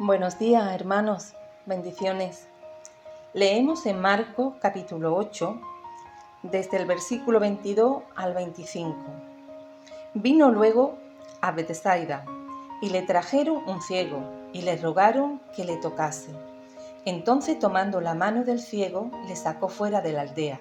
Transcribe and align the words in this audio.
Buenos 0.00 0.38
días, 0.38 0.72
hermanos. 0.72 1.34
Bendiciones. 1.66 2.46
Leemos 3.34 3.84
en 3.84 4.00
Marcos 4.00 4.54
capítulo 4.60 5.16
8, 5.16 5.60
desde 6.44 6.76
el 6.76 6.86
versículo 6.86 7.40
22 7.40 8.04
al 8.14 8.32
25. 8.32 8.94
Vino 10.14 10.52
luego 10.52 10.96
a 11.40 11.50
Bethsaida 11.50 12.24
y 12.80 12.90
le 12.90 13.02
trajeron 13.02 13.68
un 13.68 13.82
ciego 13.82 14.22
y 14.52 14.62
le 14.62 14.76
rogaron 14.76 15.40
que 15.56 15.64
le 15.64 15.76
tocase. 15.78 16.30
Entonces 17.04 17.58
tomando 17.58 18.00
la 18.00 18.14
mano 18.14 18.44
del 18.44 18.60
ciego 18.60 19.10
le 19.26 19.34
sacó 19.34 19.68
fuera 19.68 20.00
de 20.00 20.12
la 20.12 20.20
aldea 20.20 20.60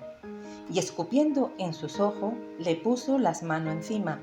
y 0.67 0.79
escupiendo 0.79 1.51
en 1.59 1.75
sus 1.75 1.99
ojos 1.99 2.33
le 2.57 2.75
puso 2.75 3.19
las 3.19 3.43
manos 3.43 3.75
encima 3.75 4.19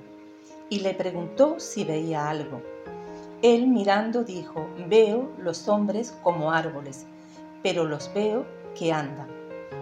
y 0.70 0.80
le 0.80 0.92
preguntó 0.92 1.60
si 1.60 1.84
veía 1.84 2.28
algo. 2.28 2.73
Él 3.44 3.66
mirando 3.66 4.24
dijo, 4.24 4.70
veo 4.88 5.30
los 5.36 5.68
hombres 5.68 6.16
como 6.22 6.50
árboles, 6.50 7.04
pero 7.62 7.84
los 7.84 8.10
veo 8.14 8.46
que 8.74 8.90
andan. 8.90 9.28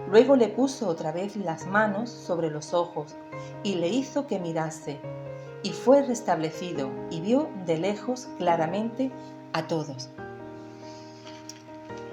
Luego 0.08 0.34
le 0.34 0.48
puso 0.48 0.88
otra 0.88 1.12
vez 1.12 1.36
las 1.36 1.68
manos 1.68 2.10
sobre 2.10 2.50
los 2.50 2.74
ojos 2.74 3.14
y 3.62 3.76
le 3.76 3.86
hizo 3.86 4.26
que 4.26 4.40
mirase, 4.40 4.98
y 5.62 5.70
fue 5.70 6.02
restablecido 6.02 6.90
y 7.08 7.20
vio 7.20 7.50
de 7.64 7.78
lejos 7.78 8.26
claramente 8.36 9.12
a 9.52 9.68
todos. 9.68 10.10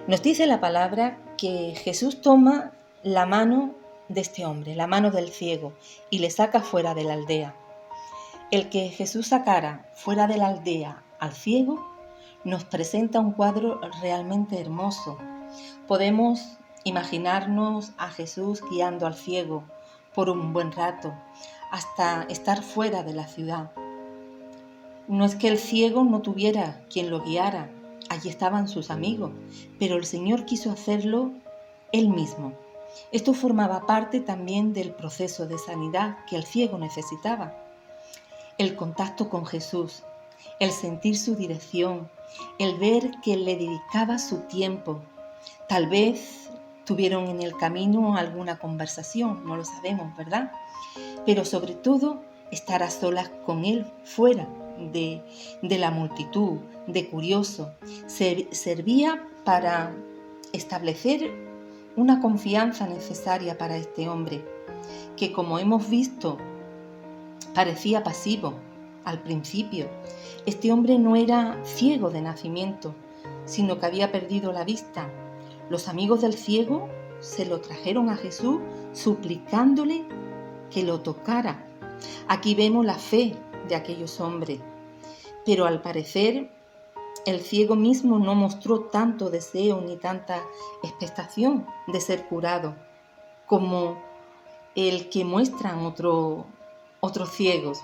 Nos 0.06 0.22
dice 0.22 0.46
la 0.46 0.62
palabra 0.62 1.18
que 1.36 1.74
Jesús 1.76 2.22
toma 2.22 2.74
la 3.02 3.26
mano 3.26 3.74
de 4.08 4.22
este 4.22 4.46
hombre, 4.46 4.76
la 4.76 4.86
mano 4.86 5.10
del 5.10 5.30
ciego, 5.30 5.74
y 6.12 6.20
le 6.20 6.30
saca 6.30 6.62
fuera 6.62 6.94
de 6.94 7.06
la 7.06 7.14
aldea. 7.14 7.56
El 8.52 8.70
que 8.70 8.90
Jesús 8.90 9.30
sacara 9.30 9.90
fuera 9.96 10.28
de 10.28 10.38
la 10.38 10.50
aldea 10.50 11.06
al 11.20 11.34
ciego 11.34 11.86
nos 12.44 12.64
presenta 12.64 13.20
un 13.20 13.32
cuadro 13.32 13.80
realmente 14.02 14.60
hermoso. 14.60 15.18
Podemos 15.88 16.58
imaginarnos 16.84 17.92
a 17.98 18.10
Jesús 18.10 18.62
guiando 18.70 19.06
al 19.06 19.16
ciego 19.16 19.64
por 20.14 20.30
un 20.30 20.54
buen 20.54 20.72
rato 20.72 21.14
hasta 21.72 22.24
estar 22.24 22.64
fuera 22.64 23.04
de 23.04 23.14
la 23.14 23.28
ciudad. 23.28 23.72
No 25.08 25.26
es 25.26 25.36
que 25.36 25.48
el 25.48 25.58
ciego 25.58 26.04
no 26.04 26.22
tuviera 26.22 26.82
quien 26.90 27.10
lo 27.10 27.22
guiara, 27.22 27.70
allí 28.10 28.30
estaban 28.30 28.68
sus 28.68 28.92
amigos, 28.92 29.32
pero 29.80 29.96
el 29.96 30.06
Señor 30.06 30.46
quiso 30.46 30.72
hacerlo 30.72 31.32
él 31.92 32.10
mismo. 32.10 32.54
Esto 33.12 33.34
formaba 33.34 33.86
parte 33.86 34.20
también 34.20 34.74
del 34.74 34.92
proceso 34.92 35.48
de 35.48 35.58
sanidad 35.58 36.18
que 36.28 36.36
el 36.36 36.44
ciego 36.44 36.78
necesitaba. 36.78 37.54
El 38.58 38.76
contacto 38.76 39.30
con 39.30 39.46
Jesús, 39.46 40.04
el 40.60 40.72
sentir 40.72 41.18
su 41.18 41.36
dirección, 41.36 42.10
el 42.58 42.78
ver 42.78 43.12
que 43.24 43.38
le 43.38 43.56
dedicaba 43.56 44.20
su 44.20 44.40
tiempo. 44.42 45.02
Tal 45.68 45.88
vez 45.88 46.50
tuvieron 46.86 47.28
en 47.28 47.42
el 47.42 47.56
camino 47.56 48.16
alguna 48.16 48.58
conversación, 48.58 49.46
no 49.46 49.56
lo 49.56 49.66
sabemos, 49.66 50.16
¿verdad? 50.18 50.52
Pero 51.26 51.46
sobre 51.46 51.76
todo 51.76 52.22
estar 52.52 52.84
a 52.84 52.90
solas 52.90 53.30
con 53.46 53.64
él 53.66 53.86
fuera 54.04 54.48
de, 54.92 55.22
la 55.62 55.92
multitud, 55.92 56.58
de 56.88 57.08
curioso, 57.08 57.72
servía 58.08 59.28
para 59.44 59.94
establecer 60.54 61.32
una 61.96 62.22
confianza 62.22 62.88
necesaria 62.88 63.58
para 63.58 63.78
este 63.78 64.10
hombre, 64.10 64.44
que 65.16 65.32
como 65.32 65.60
hemos 65.60 65.90
visto 65.90 66.38
parecía 67.54 68.04
pasivo 68.04 68.54
al 69.10 69.22
principio. 69.22 69.90
Este 70.46 70.72
hombre 70.72 70.98
no 71.00 71.16
era 71.16 71.60
ciego 71.64 72.10
de 72.12 72.22
nacimiento, 72.22 72.94
sino 73.46 73.80
que 73.80 73.86
había 73.86 74.12
perdido 74.12 74.52
la 74.52 74.64
vista. 74.64 75.10
Los 75.70 75.88
amigos 75.88 76.22
del 76.22 76.34
ciego 76.34 76.88
se 77.20 77.46
lo 77.46 77.60
trajeron 77.60 78.10
a 78.10 78.16
Jesús 78.16 78.60
suplicándole 78.94 80.06
que 80.72 80.84
lo 80.84 81.02
tocara. 81.02 81.66
Aquí 82.28 82.56
vemos 82.56 82.86
la 82.86 82.96
fe 82.96 83.36
de 83.68 83.76
aquellos 83.76 84.20
hombres, 84.22 84.60
pero 85.46 85.66
al 85.66 85.82
parecer 85.82 86.52
el 87.26 87.42
ciego 87.42 87.76
mismo 87.76 88.20
no 88.20 88.36
mostró 88.36 88.82
tanto 88.82 89.30
deseo 89.30 89.82
ni 89.82 89.98
tanta 89.98 90.42
expectación 90.84 91.66
de 91.88 92.00
ser 92.00 92.28
curado 92.28 92.76
como 93.46 93.98
el 94.76 95.10
que 95.10 95.26
muestran 95.26 95.86
otros 95.86 97.30
ciegos. 97.32 97.80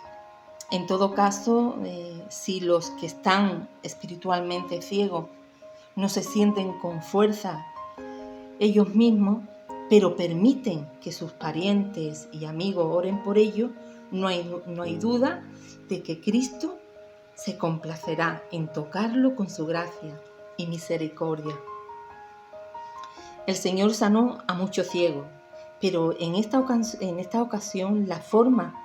En 0.72 0.88
todo 0.88 1.14
caso, 1.14 1.78
eh, 1.84 2.24
si 2.30 2.60
los 2.60 2.90
que 2.92 3.06
están 3.06 3.70
espiritualmente 3.84 4.82
ciegos 4.82 5.28
no 5.96 6.10
se 6.10 6.24
sienten 6.24 6.80
con 6.80 7.02
fuerza 7.02 7.66
ellos 8.60 8.96
mismos, 8.96 9.44
pero 9.90 10.16
permiten 10.16 10.88
que 11.02 11.12
sus 11.12 11.32
parientes 11.32 12.28
y 12.32 12.46
amigos 12.46 12.88
oren 12.90 13.22
por 13.24 13.38
ellos, 13.38 13.72
no 14.12 14.28
hay, 14.28 14.50
no 14.66 14.84
hay 14.84 14.98
duda 14.98 15.44
de 15.88 16.02
que 16.02 16.20
Cristo 16.20 16.78
se 17.36 17.58
complacerá 17.58 18.42
en 18.52 18.68
tocarlo 18.68 19.36
con 19.36 19.50
su 19.50 19.68
gracia 19.68 20.20
y 20.58 20.66
misericordia. 20.66 21.56
El 23.46 23.56
Señor 23.56 23.94
sanó 23.94 24.40
a 24.48 24.56
muchos 24.56 24.88
ciegos, 24.88 25.28
pero 25.80 26.20
en 26.20 26.36
esta, 26.36 26.66
en 27.02 27.20
esta 27.20 27.42
ocasión 27.42 28.08
la 28.08 28.18
forma 28.18 28.85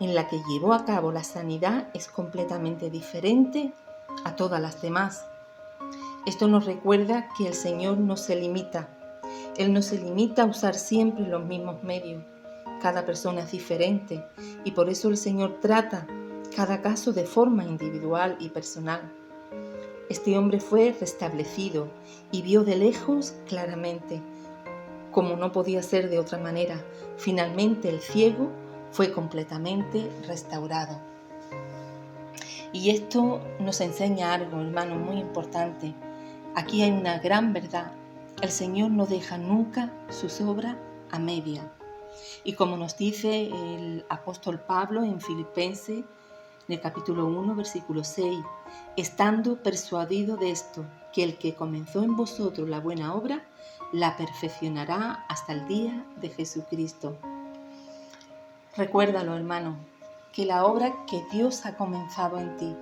en 0.00 0.14
la 0.14 0.28
que 0.28 0.40
llevó 0.48 0.72
a 0.72 0.84
cabo 0.84 1.12
la 1.12 1.24
sanidad 1.24 1.88
es 1.94 2.08
completamente 2.08 2.90
diferente 2.90 3.72
a 4.24 4.36
todas 4.36 4.60
las 4.60 4.80
demás. 4.80 5.24
Esto 6.26 6.46
nos 6.46 6.66
recuerda 6.66 7.28
que 7.36 7.46
el 7.46 7.54
Señor 7.54 7.98
no 7.98 8.16
se 8.16 8.36
limita. 8.36 8.88
Él 9.56 9.72
no 9.72 9.82
se 9.82 9.98
limita 9.98 10.42
a 10.42 10.46
usar 10.46 10.74
siempre 10.74 11.26
los 11.26 11.44
mismos 11.44 11.82
medios. 11.82 12.22
Cada 12.80 13.04
persona 13.04 13.40
es 13.40 13.50
diferente 13.50 14.24
y 14.64 14.72
por 14.72 14.88
eso 14.88 15.08
el 15.08 15.16
Señor 15.16 15.58
trata 15.60 16.06
cada 16.54 16.80
caso 16.80 17.12
de 17.12 17.24
forma 17.24 17.64
individual 17.64 18.36
y 18.40 18.50
personal. 18.50 19.00
Este 20.08 20.38
hombre 20.38 20.60
fue 20.60 20.96
restablecido 20.98 21.88
y 22.32 22.42
vio 22.42 22.64
de 22.64 22.76
lejos 22.76 23.34
claramente, 23.46 24.22
como 25.10 25.36
no 25.36 25.52
podía 25.52 25.82
ser 25.82 26.08
de 26.08 26.18
otra 26.18 26.38
manera. 26.38 26.82
Finalmente 27.16 27.88
el 27.88 28.00
ciego 28.00 28.50
fue 28.90 29.12
completamente 29.12 30.10
restaurado. 30.26 30.98
Y 32.72 32.90
esto 32.90 33.40
nos 33.60 33.80
enseña 33.80 34.34
algo, 34.34 34.60
hermano, 34.60 34.96
muy 34.96 35.16
importante. 35.16 35.94
Aquí 36.54 36.82
hay 36.82 36.90
una 36.90 37.18
gran 37.18 37.52
verdad. 37.52 37.92
El 38.42 38.50
Señor 38.50 38.90
no 38.90 39.06
deja 39.06 39.38
nunca 39.38 39.92
sus 40.10 40.40
obras 40.40 40.76
a 41.10 41.18
media. 41.18 41.72
Y 42.44 42.54
como 42.54 42.76
nos 42.76 42.96
dice 42.96 43.46
el 43.46 44.04
apóstol 44.08 44.60
Pablo 44.60 45.02
en 45.02 45.20
Filipenses 45.20 46.04
en 46.68 46.74
el 46.74 46.80
capítulo 46.80 47.26
1, 47.26 47.54
versículo 47.54 48.04
6, 48.04 48.38
estando 48.96 49.62
persuadido 49.62 50.36
de 50.36 50.50
esto, 50.50 50.84
que 51.14 51.24
el 51.24 51.38
que 51.38 51.54
comenzó 51.54 52.02
en 52.02 52.14
vosotros 52.14 52.68
la 52.68 52.80
buena 52.80 53.14
obra, 53.14 53.42
la 53.92 54.18
perfeccionará 54.18 55.24
hasta 55.28 55.54
el 55.54 55.66
día 55.66 56.06
de 56.20 56.28
Jesucristo. 56.28 57.16
Recuérdalo, 58.78 59.34
hermano, 59.34 59.76
que 60.32 60.46
la 60.46 60.64
obra 60.64 61.04
que 61.10 61.24
Dios 61.32 61.66
ha 61.66 61.76
comenzado 61.76 62.38
en 62.38 62.56
ti, 62.58 62.76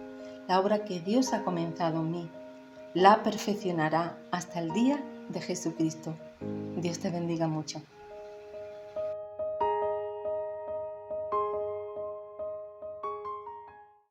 la 0.46 0.60
obra 0.60 0.84
que 0.84 1.00
Dios 1.00 1.32
ha 1.32 1.42
comenzado 1.42 2.00
en 2.00 2.10
mí, 2.10 2.30
la 2.92 3.22
perfeccionará 3.22 4.18
hasta 4.30 4.60
el 4.60 4.72
día 4.72 5.02
de 5.30 5.40
Jesucristo. 5.40 6.14
Dios 6.76 6.98
te 6.98 7.08
bendiga 7.08 7.48
mucho. 7.48 7.80